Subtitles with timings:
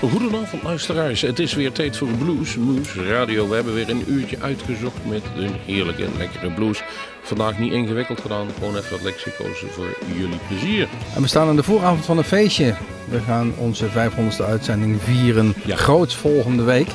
[0.00, 3.48] Goedenavond luisteraars, het is weer tijd voor Blues Moose Radio.
[3.48, 6.82] We hebben weer een uurtje uitgezocht met een heerlijke en lekkere blues.
[7.22, 10.88] Vandaag niet ingewikkeld gedaan, gewoon even wat gekozen voor jullie plezier.
[11.14, 12.74] En we staan aan de vooravond van een feestje.
[13.08, 15.76] We gaan onze 500ste uitzending vieren, Ja.
[15.76, 16.88] groots volgende week.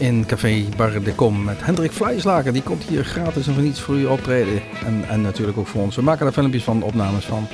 [0.00, 2.52] In Café Bar de Kom met Hendrik Vleislager.
[2.52, 4.62] Die komt hier gratis en voor niets voor u optreden.
[4.84, 5.96] En, en natuurlijk ook voor ons.
[5.96, 7.46] We maken daar filmpjes van, opnames van.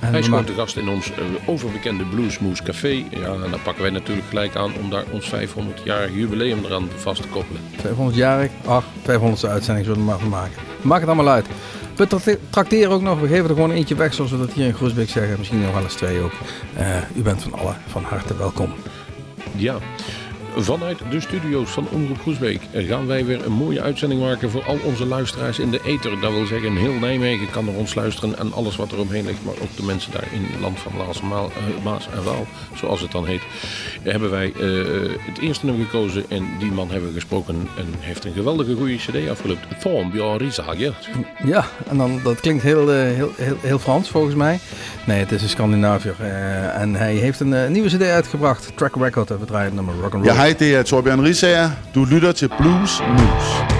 [0.00, 2.88] En Hij is gewoon te gast in ons eh, overbekende Blues Moose Café.
[3.10, 7.22] Ja, en daar pakken wij natuurlijk gelijk aan om daar ons 500-jarig jubileum eraan vast
[7.22, 7.60] te koppelen.
[7.76, 10.62] 200 jarig, ach, 200ste uitzending zullen we er maar van maken.
[10.82, 11.46] Maak het allemaal uit.
[11.96, 14.66] We tracte- trakteren ook nog, we geven er gewoon eentje weg zoals we dat hier
[14.66, 15.38] in Groesbeek zeggen.
[15.38, 16.32] Misschien nog wel eens twee ook.
[16.76, 18.72] Eh, u bent van alle van harte welkom.
[19.56, 19.76] Ja,
[20.56, 24.78] vanuit de studio's van Omroep Groesbeek gaan wij weer een mooie uitzending maken voor al
[24.84, 26.20] onze luisteraars in de ether.
[26.20, 29.44] Dat wil zeggen, heel Nijmegen kan naar ons luisteren en alles wat er omheen ligt.
[29.44, 30.92] Maar ook de mensen daar in het land van
[31.28, 33.42] Maal, eh, Maas en Waal, zoals het dan heet.
[34.02, 38.24] Hebben wij eh, het eerste nummer gekozen en die man hebben we gesproken en heeft
[38.24, 39.62] een geweldige goede cd afgelopen.
[39.80, 40.94] Thorn Björn Rieshagen.
[41.44, 44.58] Ja, en dan, dat klinkt heel, eh, heel, heel, heel Frans volgens mij.
[45.06, 46.14] Nee, het is een Scandinaviër.
[46.18, 48.72] eh, en hij heeft een nieuwe cd uitgebracht.
[48.74, 50.34] Track Record, en we draaien het nummer Rock and Ja.
[50.42, 51.70] Hej, det er Torbjørn Risager.
[51.94, 53.71] Du lytter til Blues News.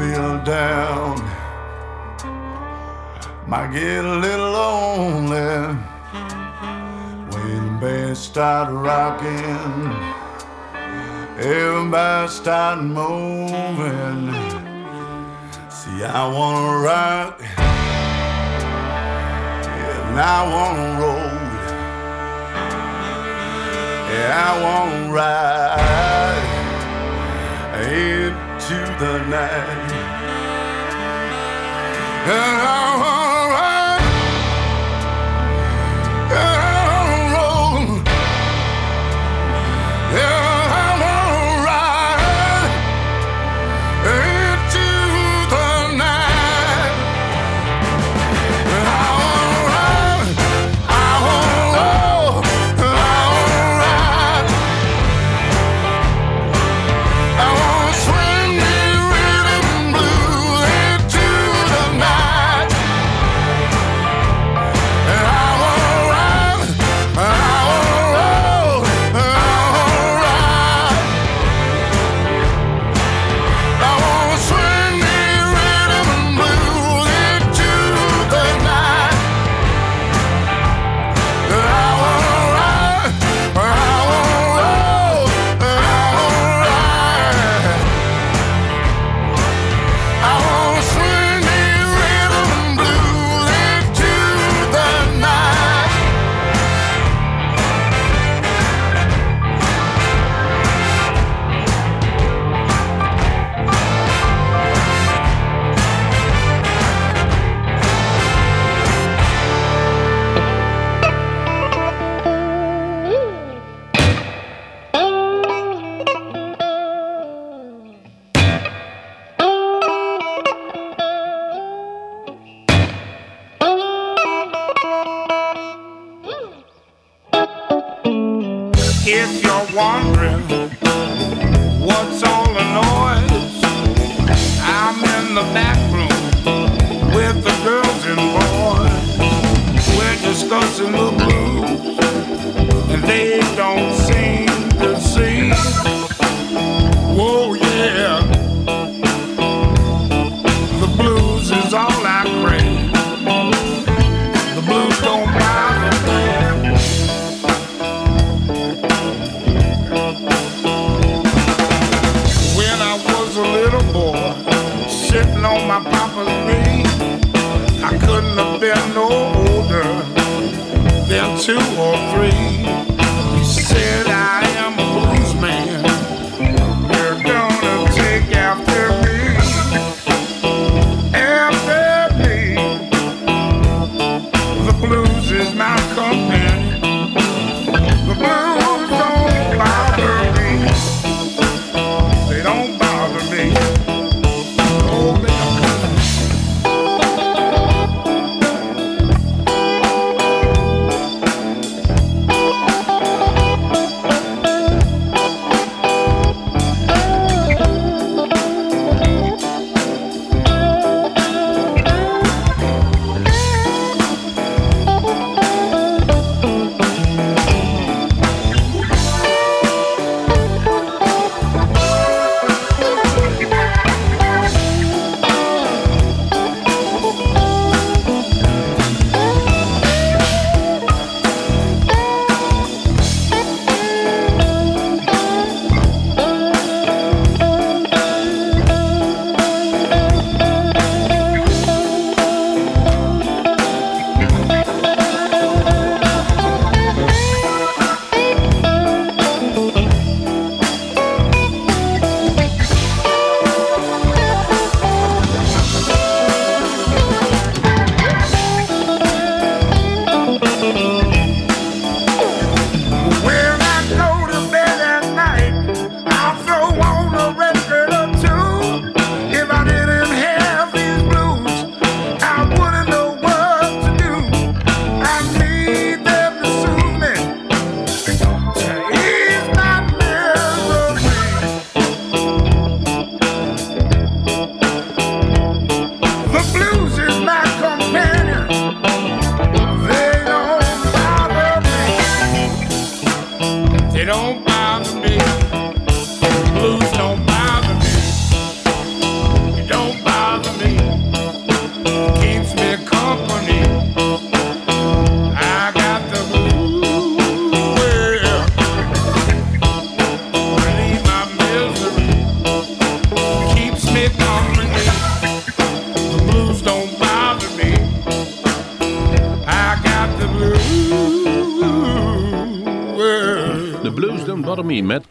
[0.00, 1.16] Feel down,
[3.46, 5.76] might get a little lonely
[7.30, 9.92] when the band start rocking.
[11.36, 14.32] Everybody start moving.
[15.68, 17.34] See, I wanna rock,
[20.08, 21.40] and I wanna roll.
[24.10, 26.00] Yeah, I wanna ride
[27.82, 29.89] into the night.
[32.22, 33.19] And I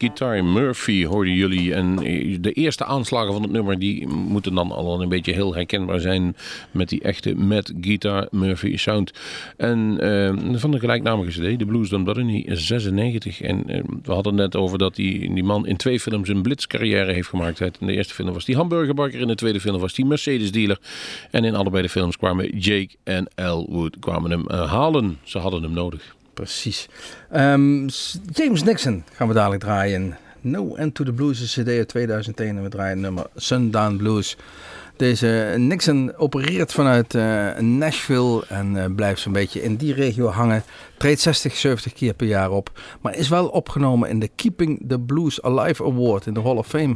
[0.00, 1.74] Guitar Murphy hoorden jullie.
[1.74, 5.54] En eh, de eerste aanslagen van het nummer die moeten dan al een beetje heel
[5.54, 6.36] herkenbaar zijn
[6.70, 9.12] met die echte Met Guitar Murphy sound.
[9.56, 13.40] En eh, van de gelijknamige CD, The Blues Bother Me, 96.
[13.40, 17.12] En eh, we hadden net over dat die, die man in twee films een blitzcarrière
[17.12, 17.60] heeft gemaakt.
[17.60, 20.78] In de eerste film was die hamburgerbakker, in de tweede film was die Mercedes dealer.
[21.30, 25.18] En in allebei de films kwamen Jake en Elwood kwamen hem halen.
[25.22, 26.18] Ze hadden hem nodig.
[26.34, 26.88] Precies.
[27.30, 27.88] Ehm,
[28.32, 30.18] James Nixon gaan we dadelijk draaien.
[30.40, 33.96] No End to the Blues is een CD uit 2001 en we draaien nummer Sundown
[33.96, 34.36] Blues.
[34.96, 40.62] Deze Nixon opereert vanuit eh, Nashville en eh, blijft zo'n beetje in die regio hangen.
[40.96, 42.80] Treedt 60, 70 keer per jaar op.
[43.00, 46.66] Maar is wel opgenomen in de Keeping the Blues Alive Award in de Hall of
[46.66, 46.94] Fame.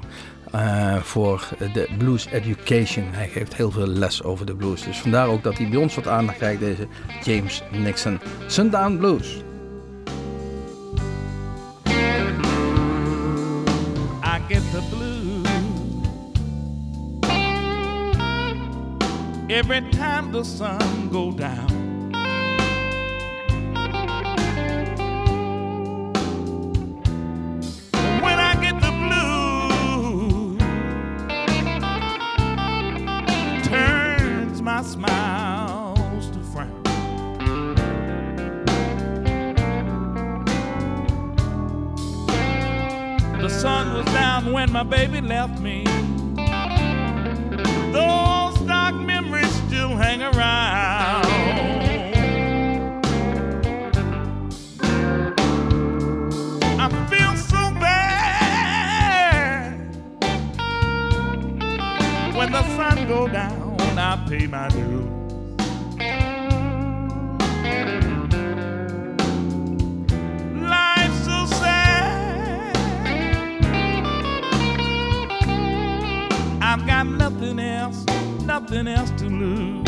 [0.54, 3.04] Eh, voor de Blues Education.
[3.11, 4.82] Hij geeft heel veel les over de blues.
[4.82, 6.87] Dus vandaar ook dat hij bij ons wat aandacht krijgt, deze
[7.23, 8.20] James Nixon.
[8.46, 9.42] Sundown Blues.
[14.25, 15.49] I get the blues
[19.49, 21.84] every time the sun go down.
[43.64, 45.85] Sun was down when my baby left me.
[47.92, 51.25] Those dark memories still hang around.
[56.78, 58.11] I feel so bad
[62.37, 63.78] when the sun go down.
[63.99, 65.13] I pay my dues.
[78.64, 79.85] nothing else to lose.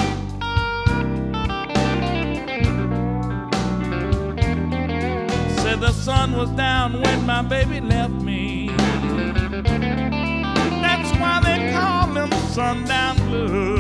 [5.63, 8.69] Said the sun was down when my baby left me.
[10.83, 13.76] That's why they call him sundown blues.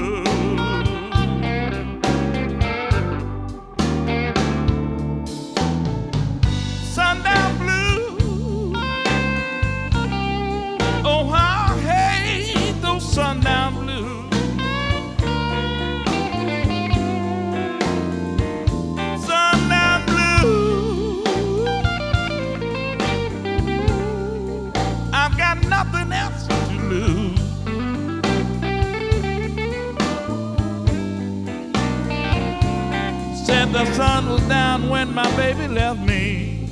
[33.97, 36.69] sun was down when my baby left me.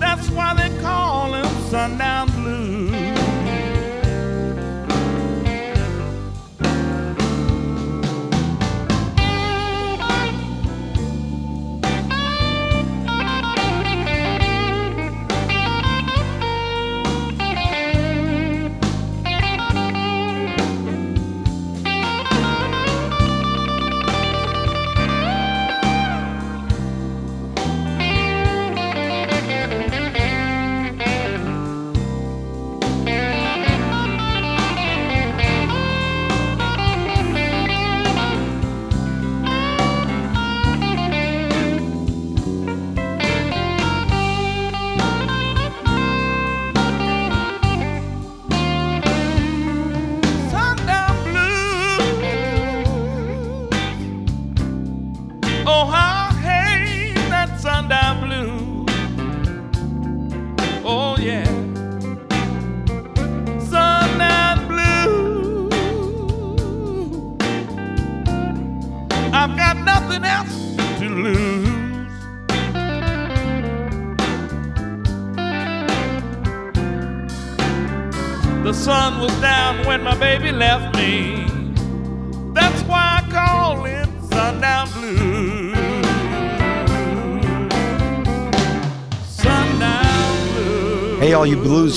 [0.00, 2.27] That's why they call him sundown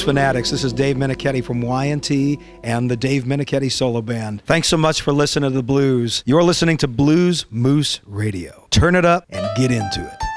[0.01, 0.49] Blues Fanatics.
[0.49, 4.41] This is Dave Minichetti from Y&T and the Dave Minichetti Solo Band.
[4.45, 6.23] Thanks so much for listening to the blues.
[6.25, 8.65] You're listening to Blues Moose Radio.
[8.71, 10.30] Turn it up and get into it.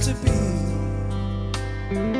[0.00, 2.17] to be.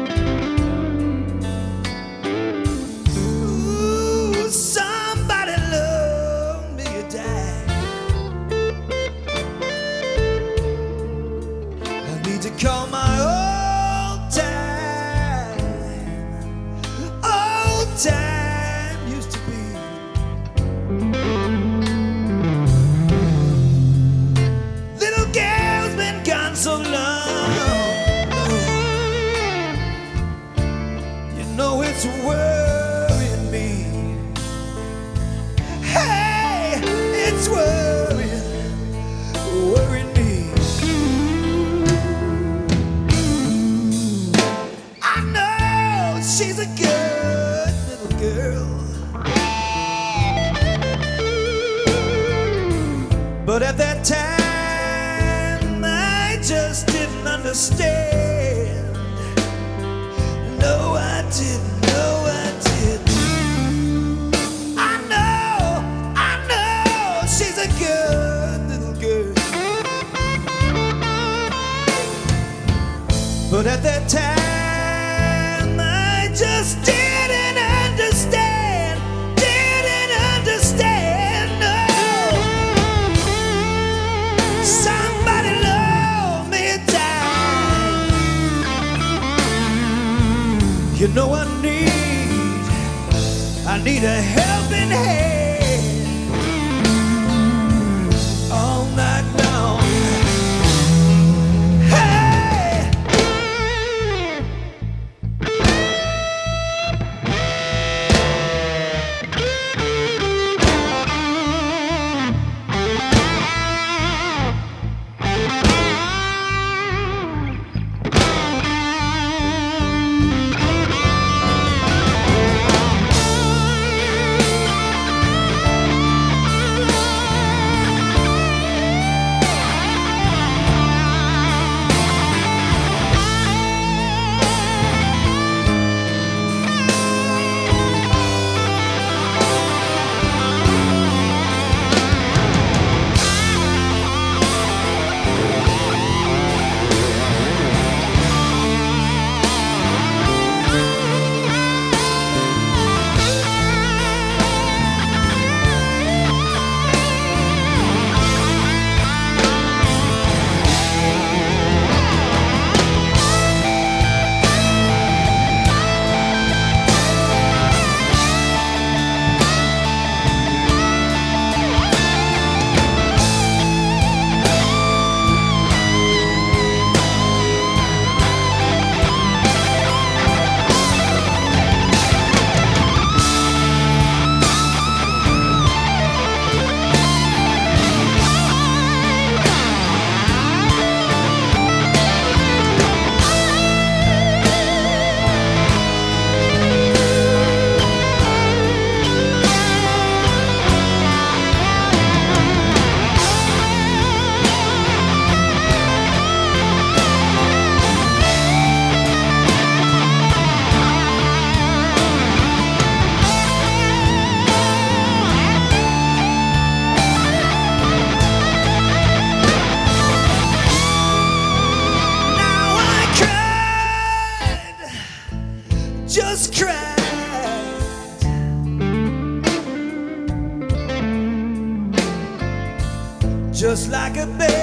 [234.09, 234.58] Like a baby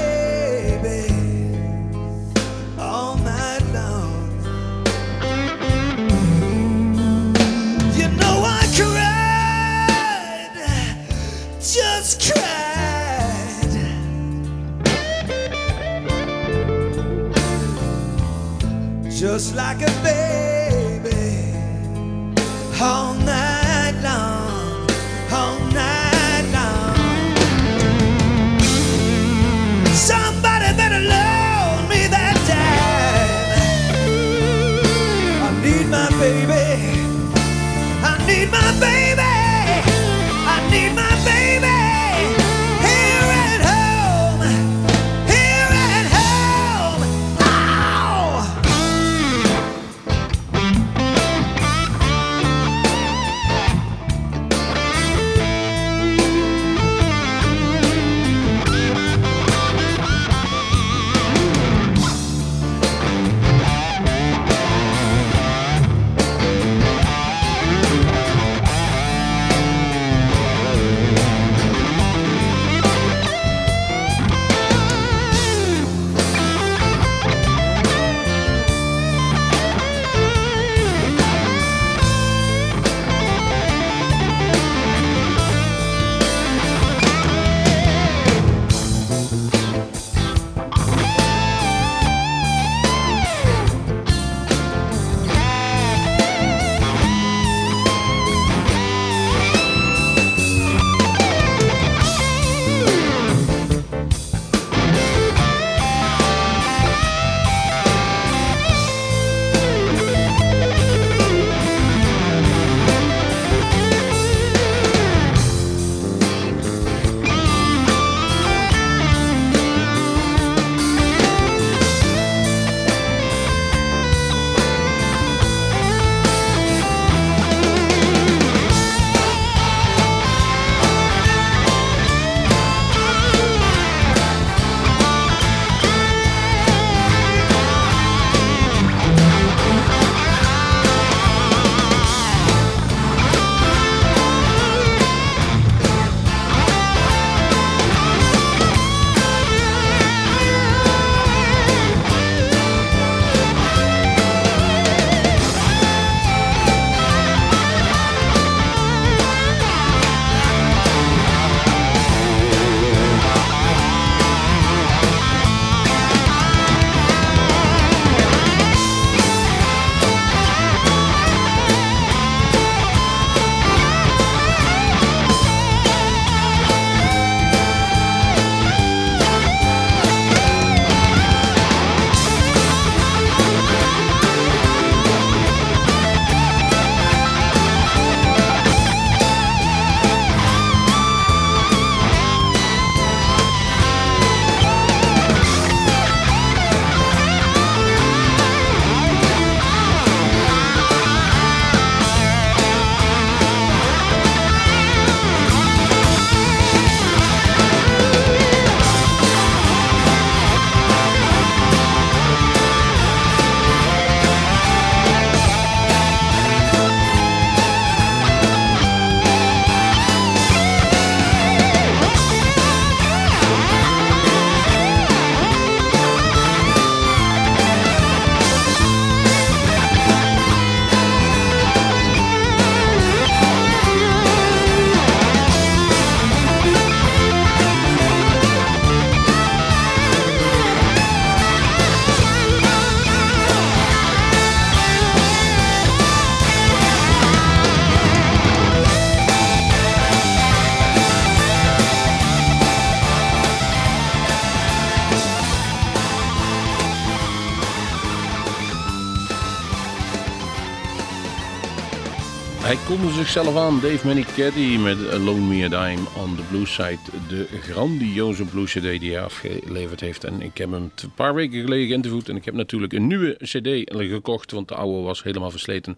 [262.95, 266.97] Hij konde zichzelf aan, Dave Manichetti met Loan Me a Dime on the Blues Side.
[267.29, 270.23] De grandioze blues cd die hij afgeleverd heeft.
[270.23, 272.29] En ik heb hem een paar weken geleden geïnterviewd.
[272.29, 275.97] En ik heb natuurlijk een nieuwe cd gekocht, want de oude was helemaal versleten.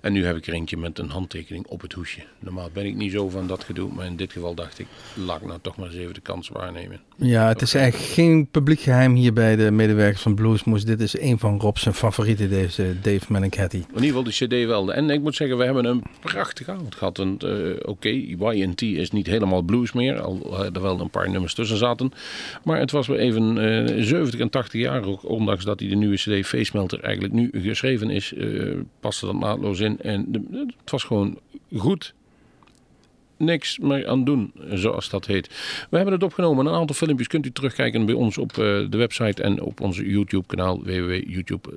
[0.00, 2.20] En nu heb ik er eentje met een handtekening op het hoesje.
[2.38, 5.40] Normaal ben ik niet zo van dat gedoe, maar in dit geval dacht ik, laat
[5.40, 7.00] ik nou toch maar eens even de kans waarnemen.
[7.16, 10.84] Ja, het is eigenlijk geen publiek geheim hier bij de medewerkers van Bluesmoes.
[10.84, 13.78] Dit is een van Rob's favorieten, deze Dave Manichetti.
[13.78, 14.92] In ieder geval de cd wel.
[14.92, 16.02] En ik moet zeggen, we hebben een
[16.36, 17.18] prachtige avond gehad.
[17.18, 21.54] En, eh, Oké, YNT is niet helemaal blues meer, al er wel een paar nummers
[21.54, 22.12] tussen zaten.
[22.64, 25.94] Maar het was weer even eh 70 en 80 jaar ook, ondanks dat hij de
[25.94, 30.00] nieuwe cd Facemelter eigenlijk nu geschreven is, eh paste dat naadloos in.
[30.00, 31.38] En het was gewoon
[31.76, 32.14] goed.
[33.36, 35.48] Niks meer aan doen, zoals dat heet.
[35.90, 36.66] We hebben het opgenomen.
[36.66, 40.08] Een aantal filmpjes kunt u terugkijken bij ons op eh, de website en op onze
[40.08, 41.68] YouTube-kanaal www.youtube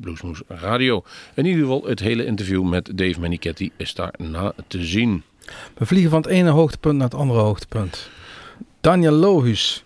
[0.00, 1.04] bluesmoesradio.
[1.34, 5.22] In ieder geval, het hele interview met Dave Manichetti is daarna te zien.
[5.78, 8.10] We vliegen van het ene hoogtepunt naar het andere hoogtepunt.
[8.80, 9.84] Daniel Lohuus.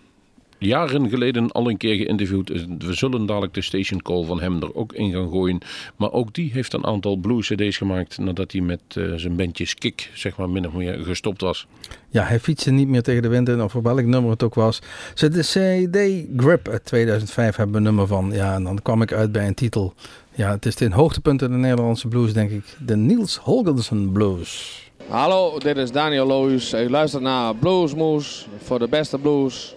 [0.57, 2.49] Jaren geleden al een keer geïnterviewd.
[2.77, 5.59] We zullen dadelijk de station call van hem er ook in gaan gooien.
[5.95, 9.65] Maar ook die heeft een aantal blues cd's gemaakt nadat hij met eh, zijn bandje
[9.65, 11.67] Skik, zeg maar, min of meer gestopt was.
[12.09, 14.55] Ja, hij fietste niet meer tegen de wind in, of op welk nummer het ook
[14.55, 14.81] was.
[15.13, 18.31] Ze de CD Grip uit 2005 hebben we een nummer van.
[18.31, 19.93] Ja, en dan kwam ik uit bij een titel.
[20.35, 22.63] Ja, het is het hoogtepunt in de Nederlandse blues, denk ik.
[22.85, 24.85] De Niels Holgersen Blues.
[25.07, 26.73] Hallo, dit is Daniel Loos.
[26.73, 29.75] U luistert naar Bluesmoes voor de beste blues,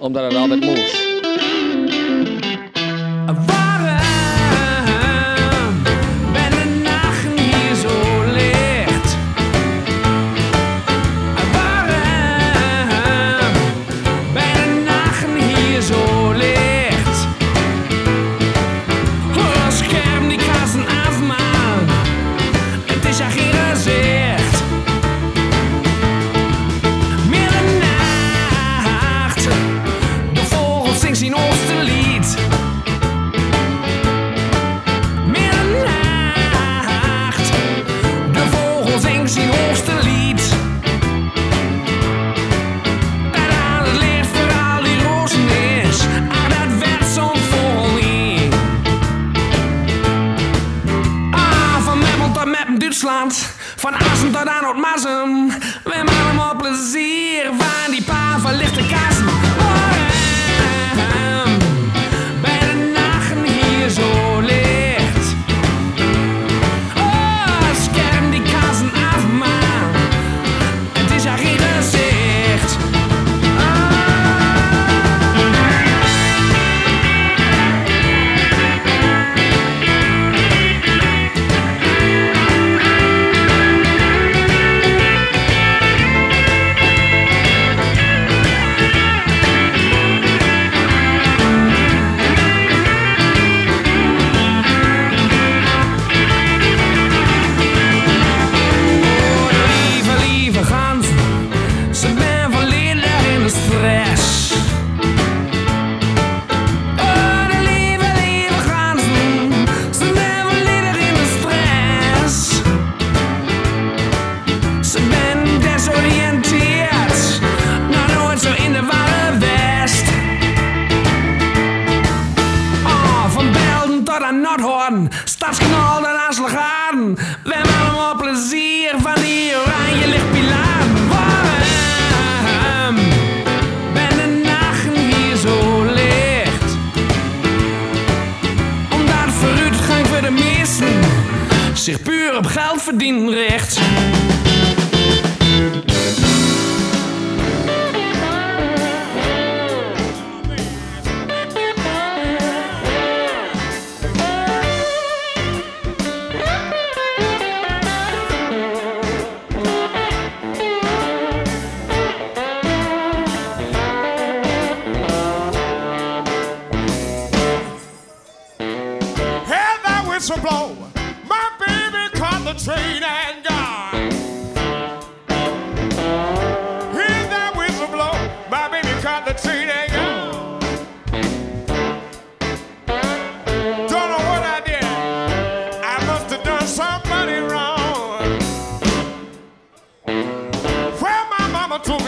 [0.00, 0.78] omdat het altijd moes.
[0.92, 1.09] Waarom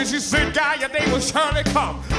[0.06, 2.11] she said, Guy, your day will surely come.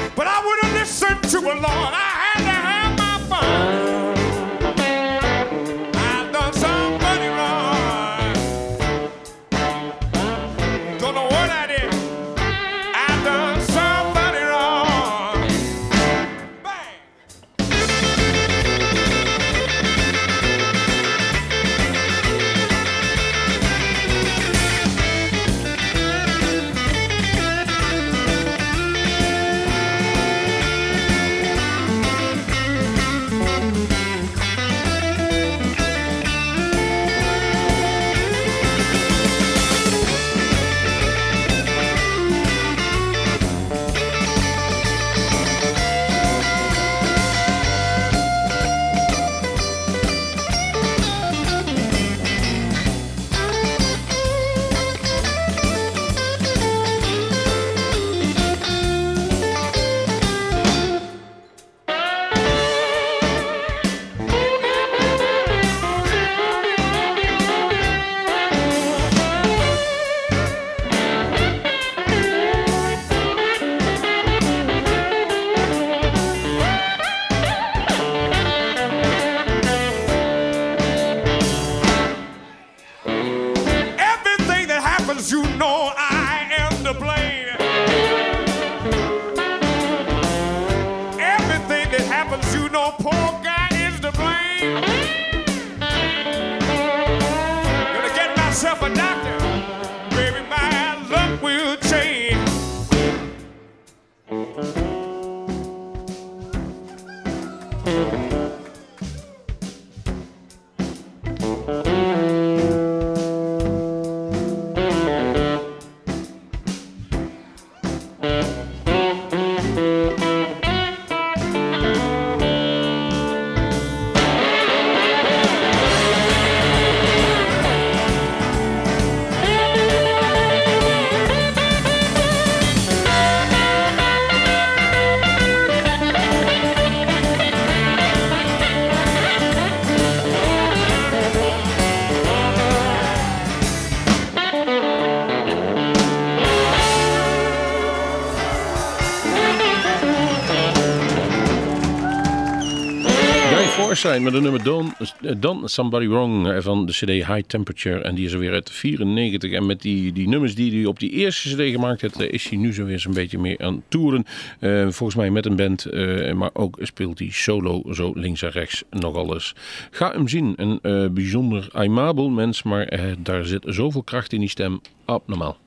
[154.03, 154.91] Met de nummer Done,
[155.37, 158.01] Done Somebody Wrong van de CD High Temperature.
[158.01, 159.51] En die is er weer uit 94.
[159.51, 162.49] En met die, die nummers die hij op die eerste CD gemaakt heeft, eh, is
[162.49, 164.25] hij nu zo weer zo'n beetje meer aan toeren.
[164.59, 168.49] Eh, volgens mij met een band, eh, maar ook speelt hij solo zo links en
[168.49, 169.55] rechts nog alles.
[169.91, 170.53] Ga hem zien.
[170.55, 174.81] Een bijzonder aimabel mens, maar daar zit zoveel kracht in die stem.
[175.05, 175.57] Abnormaal.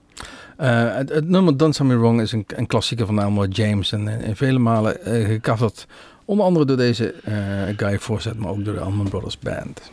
[0.57, 3.93] Eh, het, nummer Done Something Wrong is een, een klassieker van Elmore James.
[3.93, 5.87] En in vele malen gecoverd.
[6.27, 7.35] Onder andere door deze eh,
[7.77, 9.91] Guy Forsyth, maar ook door de Allman Brothers Band.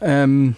[0.00, 0.50] Ehm,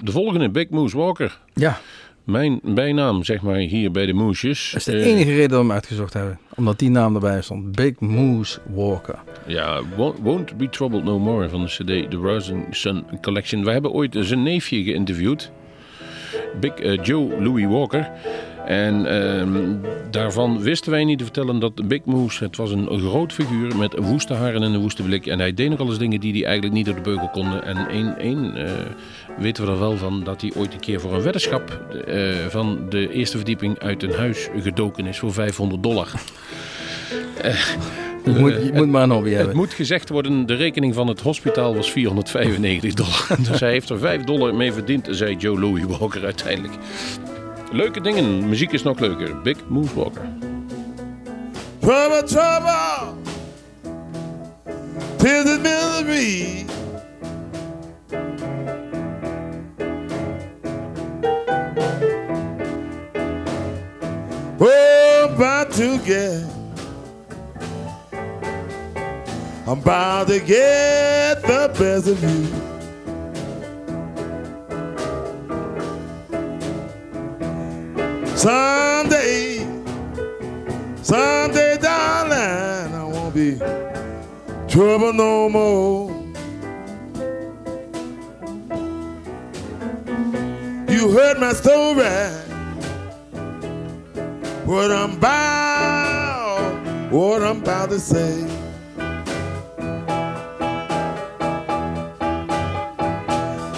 [0.00, 1.38] De volgende, Big Moose Walker.
[1.54, 1.78] ja,
[2.24, 4.70] Mijn bijnaam, zeg maar, hier bij de Moesjes.
[4.72, 6.38] dat is de Eh, enige reden dat we hem uitgezocht hebben.
[6.54, 7.72] Omdat die naam erbij stond.
[7.72, 9.18] Big Moose Walker.
[9.46, 13.64] Ja, Won't, Won't Be Troubled No More van de CD The Rising Sun Collection.
[13.64, 15.50] We hebben ooit zijn neefje geïnterviewd,
[16.60, 18.10] Big eh, Joe Louis Walker.
[18.66, 19.74] En ehm,
[20.10, 23.98] daarvan wisten wij niet te vertellen dat Big Moose, het was een groot figuur met
[23.98, 25.26] woeste haren en een woeste blik.
[25.26, 27.64] En hij deed nog alles dingen die hij eigenlijk niet door de beugel konden.
[27.64, 28.72] En één, één eh,
[29.38, 32.86] weten we er wel van dat hij ooit een keer voor een weddenschap eh, van
[32.88, 36.08] de eerste verdieping uit een huis gedoken is voor 500 dollar.
[38.24, 39.56] Je moet, je moet maar een hobby Het hebben.
[39.56, 43.26] moet gezegd worden, de rekening van het hospitaal was 495 dollar.
[43.50, 46.74] Dus hij heeft er 5 dollar mee verdiend, zei Joe Louis Walker uiteindelijk.
[47.72, 49.40] Leuke dingen, muziek is nog leuker.
[49.40, 50.22] Big Moose Walker.
[51.80, 53.14] Trouble, trouble.
[55.16, 56.66] Tis the misery.
[64.58, 66.44] Oh, about to get.
[69.66, 72.61] I'm about to get the best of you.
[78.42, 79.58] Someday.
[81.00, 83.56] Someday, darling, I won't be
[84.66, 86.10] trouble no more.
[90.88, 92.02] You heard my story,
[94.64, 98.40] what I'm about, what I'm about to say.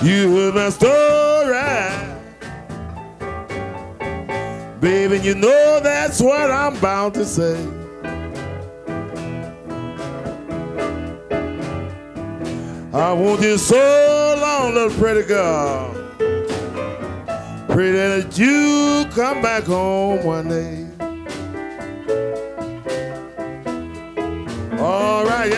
[0.03, 1.24] You heard my story.
[4.85, 7.57] Baby, you know that's what I'm bound to say.
[12.93, 15.91] I want you so long, little pretty girl.
[17.69, 20.87] Pray that you come back home one day.
[24.79, 25.51] All right,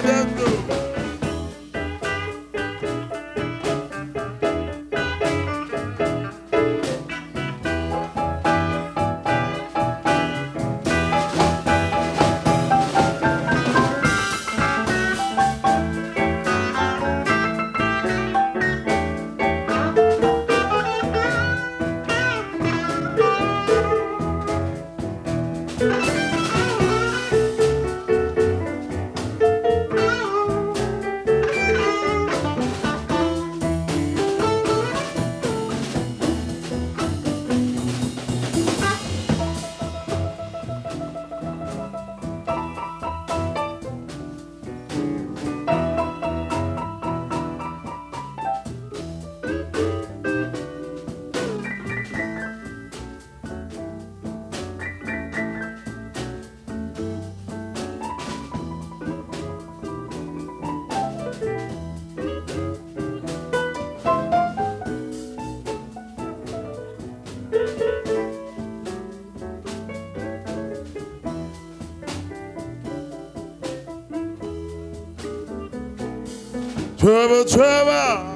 [77.07, 78.35] Trouble, trouble.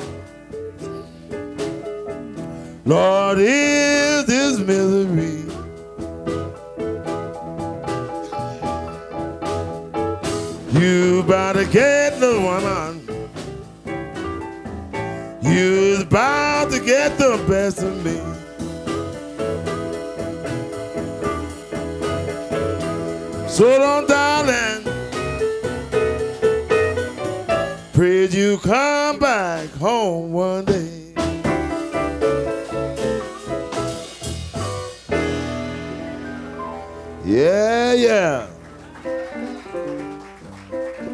[2.86, 3.40] Lord,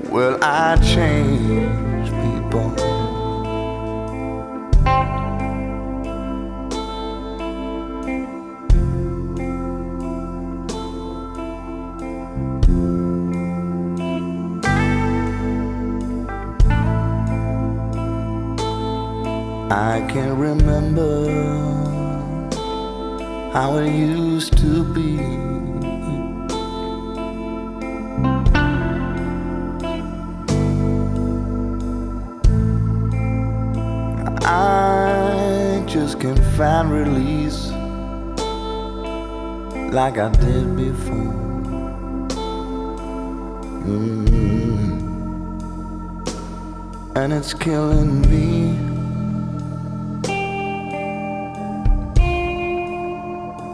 [0.08, 2.72] Well, I change people.
[19.70, 21.28] I can remember
[23.52, 25.45] how it used to be.
[35.96, 37.70] Just can't find release
[39.94, 41.32] like I did before.
[43.86, 44.26] Mm.
[47.16, 48.76] And it's killing me.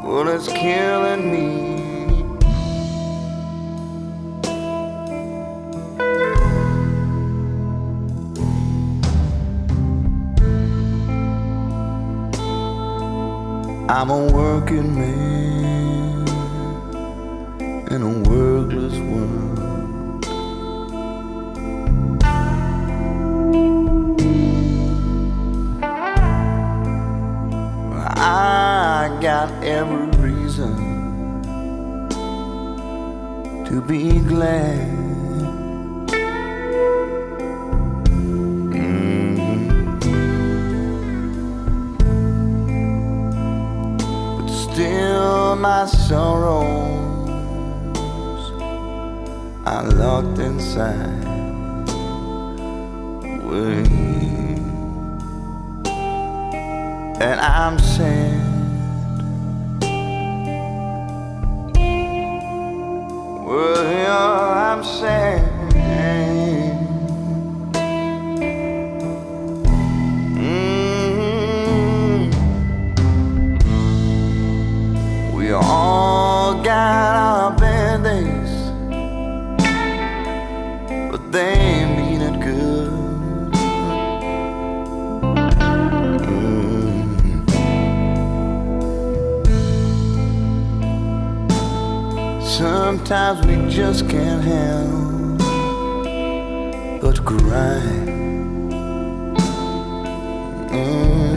[0.06, 1.71] Well, it's killing me.
[13.94, 16.26] I'm a working man
[17.90, 20.24] in a workless world.
[28.16, 31.42] I got every reason
[33.66, 35.01] to be glad.
[45.62, 47.22] My sorrows
[49.64, 51.22] I locked inside.
[53.44, 54.56] with you.
[57.20, 58.42] And I'm sad.
[63.46, 64.18] Well,
[64.66, 65.11] I'm sad.
[93.12, 95.38] Sometimes we just can't help
[97.02, 97.82] but cry.
[100.70, 101.36] Mm.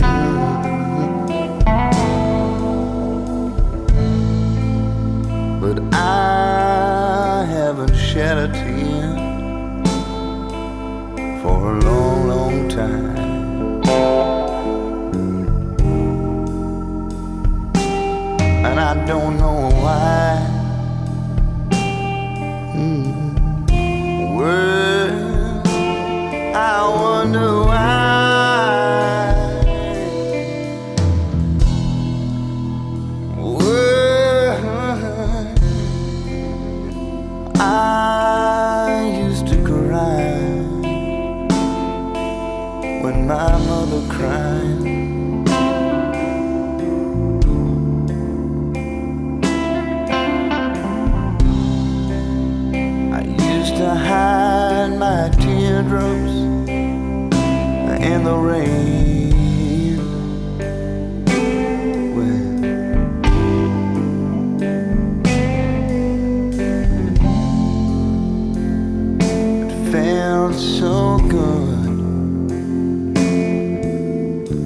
[5.60, 8.48] But I haven't shed a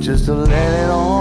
[0.10, 1.18] just to let it all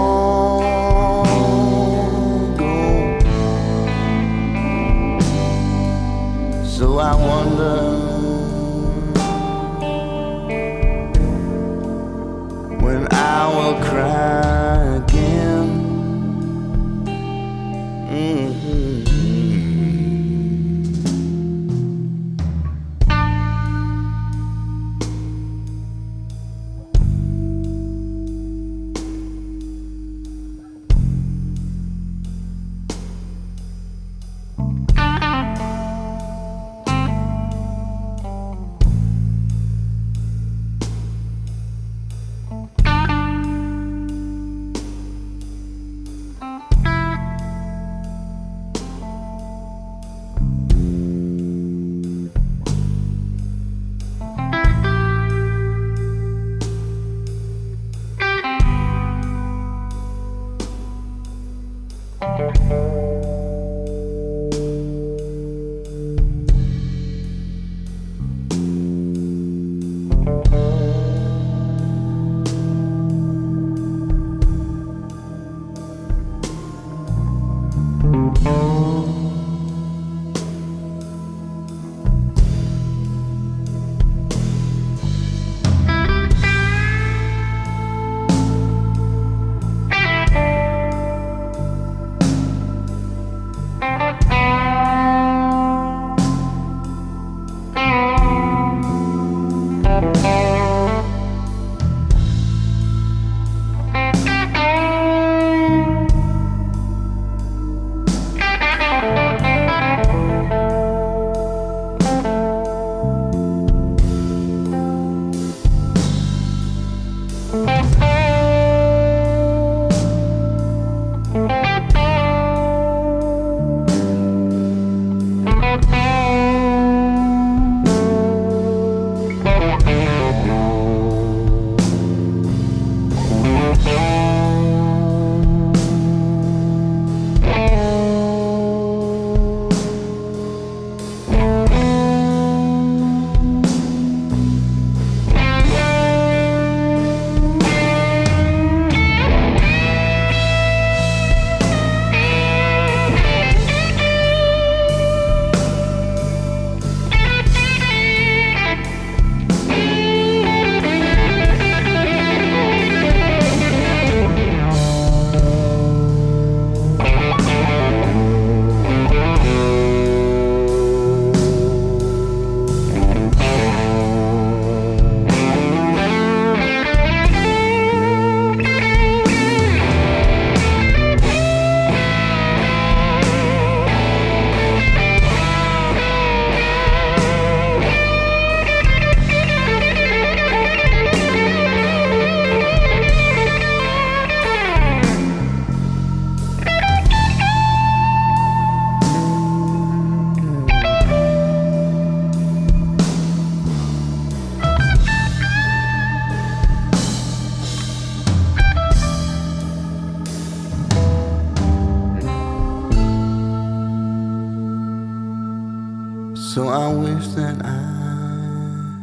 [216.55, 218.95] So I wish that I'd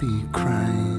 [0.00, 0.98] be crying.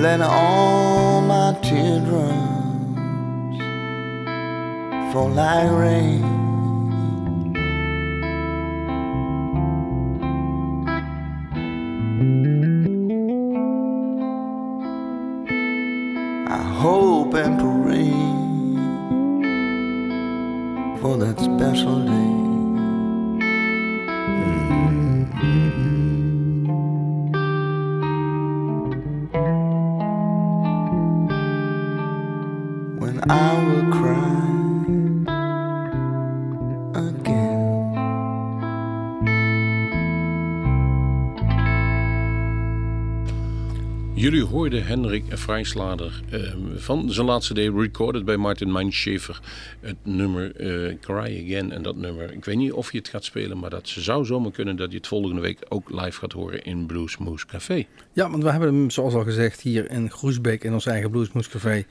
[0.00, 2.22] Let all my teardrops
[5.12, 6.41] fall like rain.
[44.92, 49.40] Hendrik Vrijslader ehm, van zijn laatste day recorded bij Martin Mindschaefer.
[49.80, 51.72] Het nummer eh, Cry Again.
[51.72, 54.50] En dat nummer, ik weet niet of je het gaat spelen, maar dat zou zomaar
[54.50, 57.86] kunnen dat je het volgende week ook live gaat horen in Blues Moose Café.
[58.12, 61.48] Ja, want we hebben hem zoals al gezegd hier in Groesbeek in ons eigen Bluesmoes
[61.48, 61.84] Café.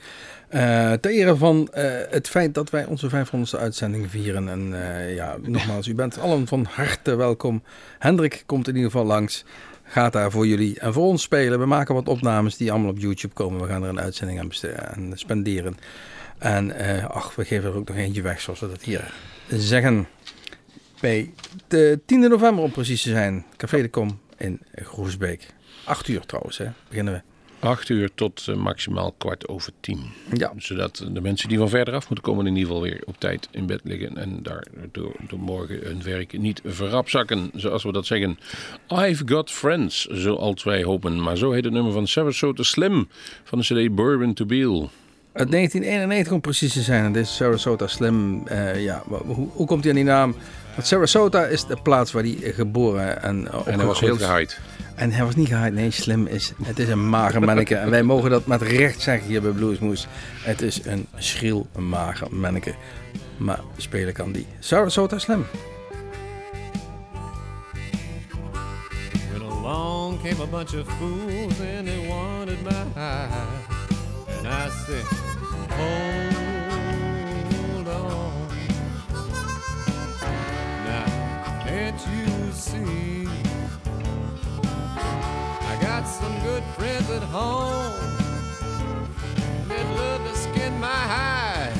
[0.47, 4.49] Eh ter ere van eh, het feit dat wij onze 500ste uitzending vieren.
[4.49, 4.73] En
[5.13, 7.63] ja, nogmaals, u bent allen van harte welkom.
[7.99, 9.45] Hendrik komt in ieder geval langs.
[9.91, 11.59] Gaat daar voor jullie en voor ons spelen.
[11.59, 13.61] We maken wat opnames die allemaal op YouTube komen.
[13.61, 15.77] We gaan er een uitzending aan, spenderen.
[16.37, 19.13] En eh, ach, we geven er ook nog eentje weg, zoals we dat hier
[19.47, 20.07] zeggen.
[21.01, 21.33] Bij
[21.67, 23.45] de 10 november om precies te zijn.
[23.57, 25.47] Café de Kom in Groesbeek.
[25.85, 27.30] 8 uur trouwens, hè, beginnen we.
[27.61, 29.99] 8 uur tot eh, maximaal kwart over tien.
[30.33, 30.53] Ja.
[30.57, 33.47] Zodat de mensen die van verder af moeten komen in ieder geval weer op tijd
[33.51, 34.17] in bed liggen.
[34.17, 38.39] En daar door, morgen hun werk niet verrapzakken, zoals we dat zeggen.
[38.87, 41.21] I've got friends, zoals wij hopen.
[41.21, 43.07] Maar zo heet het nummer van Sarasota Slim
[43.43, 44.89] van de cd Bourbon to Beal.
[45.33, 47.03] Uit 1991 om precies te zijn.
[47.03, 48.47] En dit is Sarasota Slim.
[48.47, 50.35] Eh, ja, hoe, hoe komt hij aan die naam?
[50.75, 54.59] Want Sarasota is de plaats waar hij geboren en uh, En hij was heel gehaaid.
[55.01, 55.73] En hij was niet gehaaid.
[55.73, 56.53] Nee, Slim is...
[56.63, 57.75] Het is een mager manneke.
[57.75, 60.07] en wij mogen dat met recht zeggen hier bij Bluesmoes.
[60.41, 62.73] Het is een schriel, mager manneke.
[63.37, 64.47] Maar spelen kan die.
[64.59, 65.45] Sarasota Slim.
[69.31, 72.71] When along came a bunch of fools and they wanted my.
[74.37, 75.05] And I said,
[75.77, 76.35] hold
[77.87, 78.31] on.
[80.85, 81.05] Now,
[81.65, 83.20] can't you see?
[86.21, 87.91] Some good friends at home.
[89.67, 91.73] They'd love to skin my hide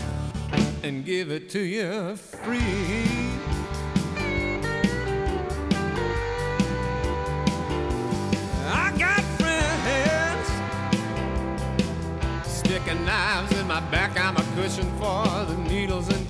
[0.81, 3.37] and give it to you free.
[8.65, 10.47] I got friends
[12.47, 14.19] sticking knives in my back.
[14.19, 16.20] I'm a cushion for the needles and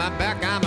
[0.00, 0.42] my back.
[0.42, 0.59] I'm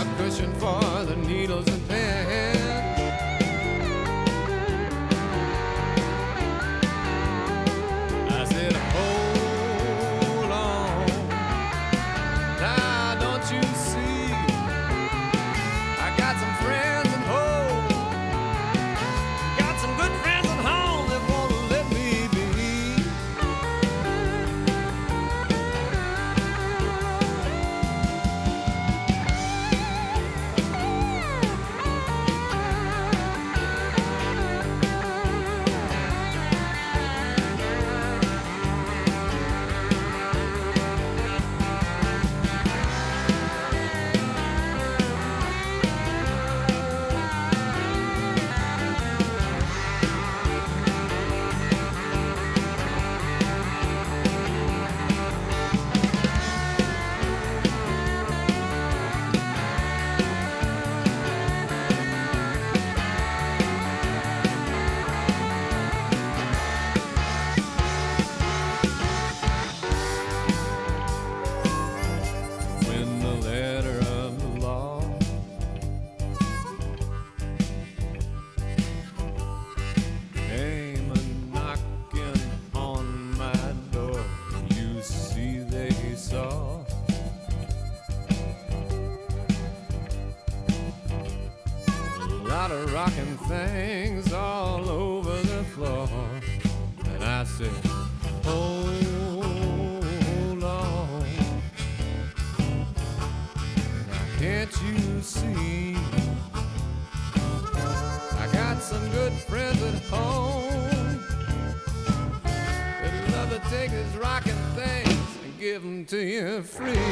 [116.13, 117.02] give them to you free.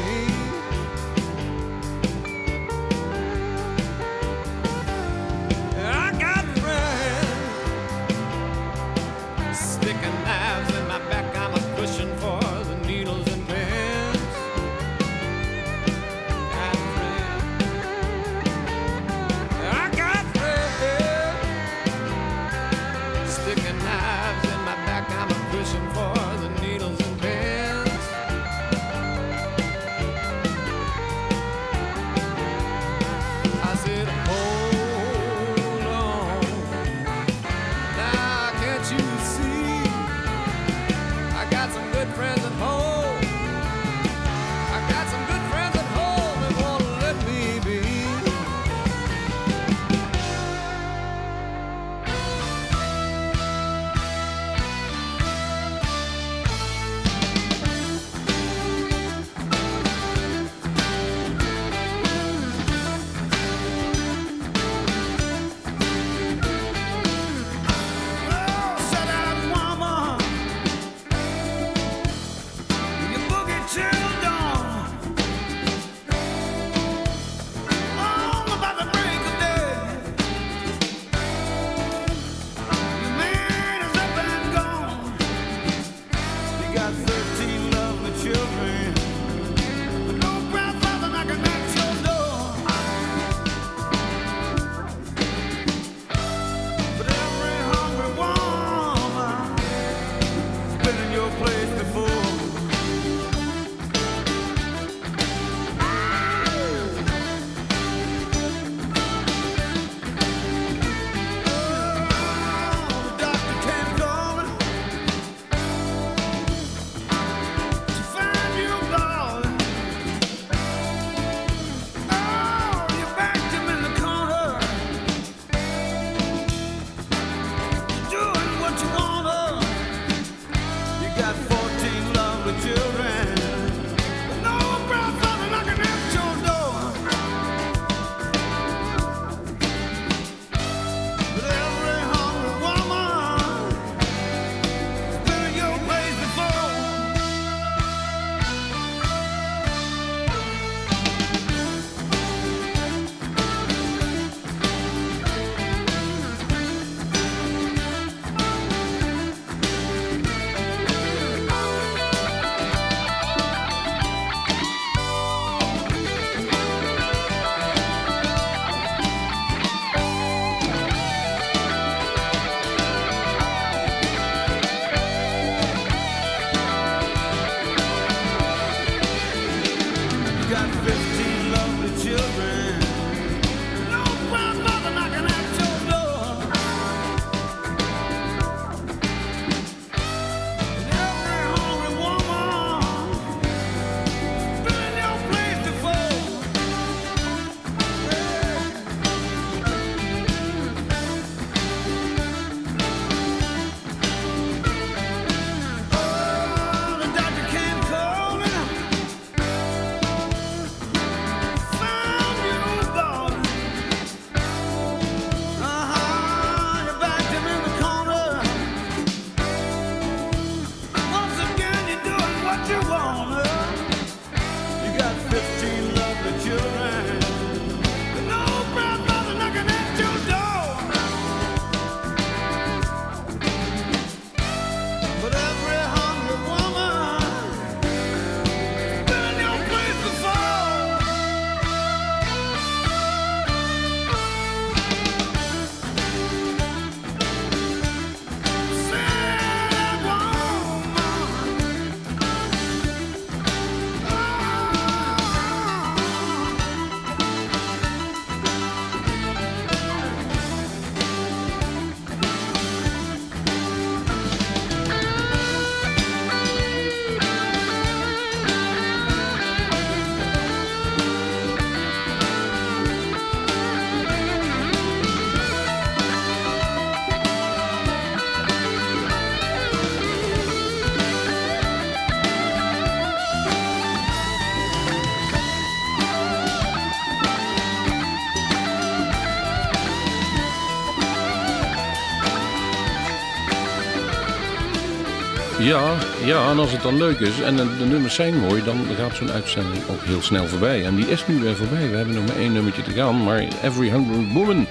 [295.72, 295.94] Ja,
[296.24, 299.30] ja, en als het dan leuk is en de, nummers zijn mooi, dan gaat zo'n
[299.30, 300.84] uitzending ook heel snel voorbij.
[300.84, 301.90] En die is nu weer voorbij.
[301.90, 303.24] We hebben nog maar één nummertje te gaan.
[303.24, 304.66] Maar Every Hundred Woman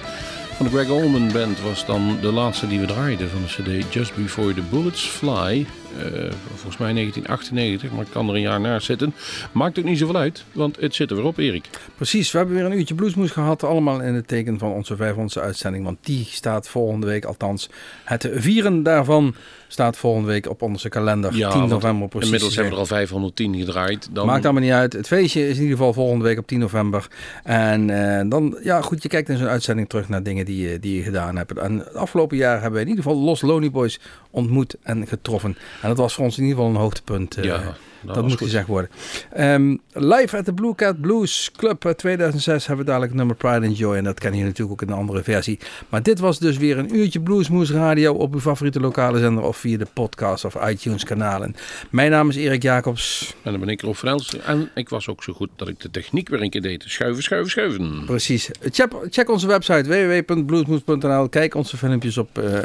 [0.56, 3.92] van de Greg Allman Band was dan de laatste die we draaiden van de CD
[3.92, 5.66] Just Before the Bullets Fly.
[5.98, 9.14] Eh, volgens mij 1998, maar ik kan er een jaar naast zitten.
[9.52, 11.68] Maakt ook niet zoveel uit, want het zit er weer op, Erik.
[11.96, 13.62] Precies, we hebben weer een uurtje bluesmoes gehad.
[13.64, 15.84] Allemaal in het teken van onze 500ste uitzending.
[15.84, 17.68] Want die staat volgende week, althans
[18.04, 19.34] het vieren daarvan
[19.68, 21.30] staat volgende week op onze kalender.
[21.30, 22.26] 10 want november precies.
[22.26, 24.08] Inmiddels hebben we er al 510 gedraaid.
[24.12, 24.26] Dan...
[24.26, 24.92] Maakt allemaal niet uit.
[24.92, 27.06] Het feestje is in ieder geval volgende week op 10 november.
[27.44, 27.90] En
[28.20, 30.96] eh, dan, ja goed, je kijkt in zo'n uitzending terug naar dingen die, je- die
[30.96, 31.58] je gedaan hebt.
[31.58, 35.56] En het afgelopen jaar hebben we in ieder geval Los Lonely Boys ontmoet en getroffen.
[35.82, 37.36] En dat was voor ons in ieder geval een hoogtepunt.
[37.36, 37.74] eh, Ja,
[38.04, 38.38] dat, moet goed.
[38.40, 38.90] gezegd worden.
[39.32, 43.66] Ehm, live at the Blue Cat Blues Club eh, 2006 hebben we dadelijk nummer Pride
[43.66, 43.96] and Joy.
[43.96, 45.58] En dat ken je natuurlijk ook in een andere versie.
[45.88, 49.56] Maar dit was dus weer een uurtje Bluesmoes Radio op uw favoriete lokale zender of
[49.56, 51.56] via de podcast of iTunes kanalen.
[51.90, 53.34] Mijn naam is Erik Jacobs.
[53.42, 54.36] En dan ben ik Rob Frels.
[54.40, 56.84] En ik was ook zo goed dat ik de techniek weer een keer deed.
[56.86, 58.04] Schuiven, schuiven, schuiven.
[58.04, 58.50] Precies.
[58.70, 61.28] Check, check onze website www.bluesmoes.nl.
[61.28, 62.58] Kijk onze filmpjes op, eh,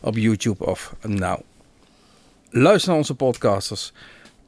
[0.00, 1.40] op YouTube of nou.
[2.54, 3.92] Luister naar onze podcasters.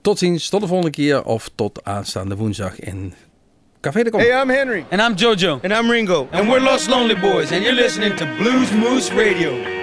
[0.00, 3.14] Tot ziens, tot de volgende keer of tot aanstaande woensdag in
[3.80, 4.20] Café de Kom.
[4.20, 4.84] Hey, I'm Henry.
[4.90, 5.60] And I'm JoJo.
[5.62, 6.28] And I'm Ringo.
[6.30, 7.52] And we're Los Lonely Boys.
[7.52, 9.73] And you're listening to Blues Moose Radio.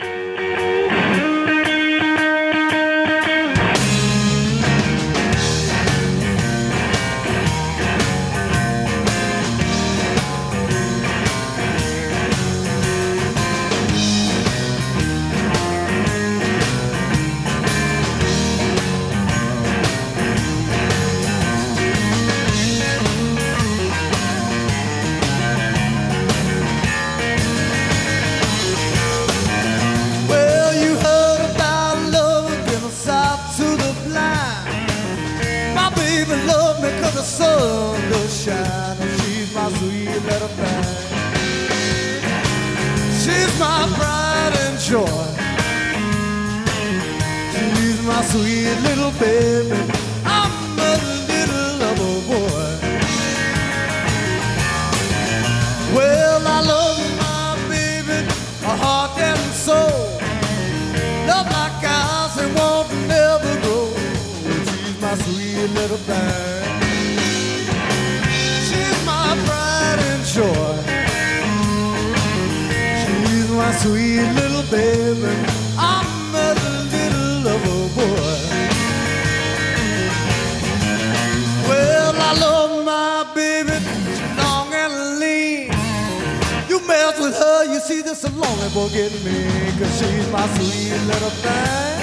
[87.92, 89.38] See this a lonely boy getting me,
[89.78, 91.98] cause she's my sweet little thing.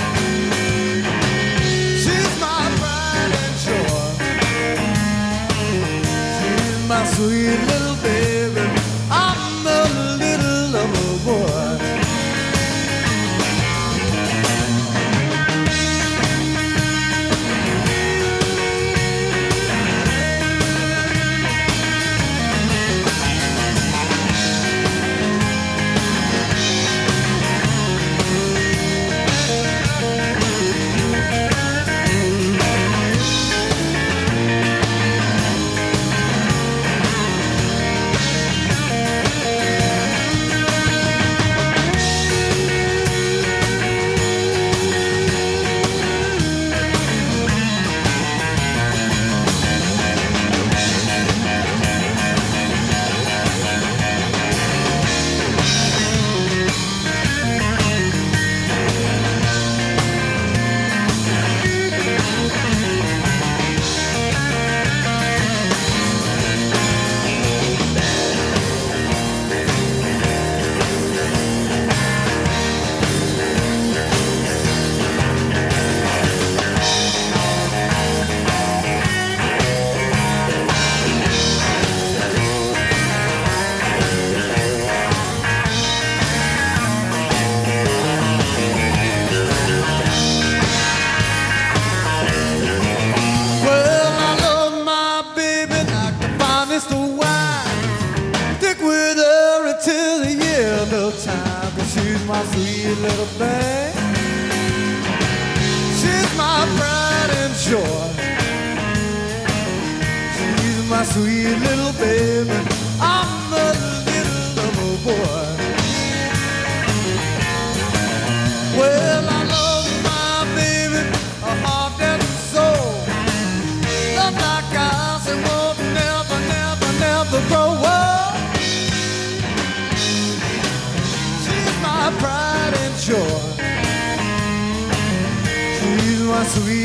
[2.03, 4.09] She's my pride and joy.
[6.37, 8.58] She's my sweet little baby.
[102.29, 103.95] My sweet little thing.
[105.99, 108.09] She's my pride and joy.
[110.37, 111.78] She's my sweet little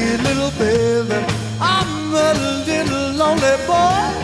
[0.02, 1.26] little baby.
[1.60, 2.34] I'm a
[2.66, 4.23] little lonely boy.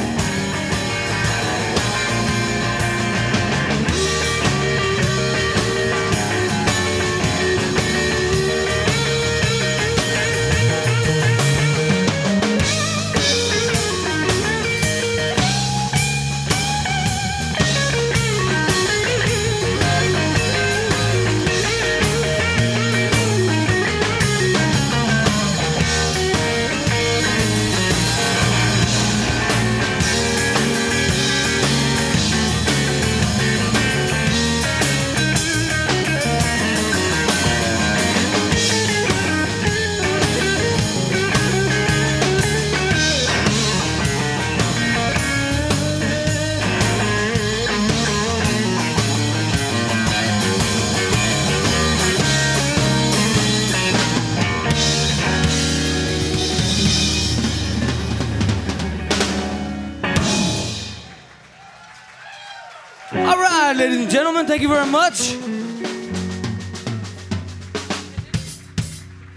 [64.09, 65.48] Gentlemen, thank you very much.